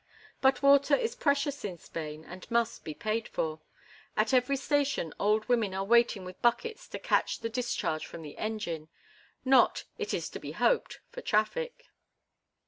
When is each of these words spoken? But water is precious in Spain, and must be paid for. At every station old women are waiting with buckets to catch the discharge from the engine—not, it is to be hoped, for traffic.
But 0.41 0.63
water 0.63 0.95
is 0.95 1.13
precious 1.13 1.63
in 1.63 1.77
Spain, 1.77 2.25
and 2.25 2.49
must 2.49 2.83
be 2.83 2.95
paid 2.95 3.27
for. 3.27 3.61
At 4.17 4.33
every 4.33 4.57
station 4.57 5.13
old 5.19 5.47
women 5.47 5.75
are 5.75 5.83
waiting 5.83 6.25
with 6.25 6.41
buckets 6.41 6.87
to 6.87 6.97
catch 6.97 7.37
the 7.41 7.49
discharge 7.49 8.07
from 8.07 8.23
the 8.23 8.35
engine—not, 8.35 9.83
it 9.99 10.11
is 10.15 10.27
to 10.31 10.39
be 10.39 10.53
hoped, 10.53 11.01
for 11.11 11.21
traffic. 11.21 11.85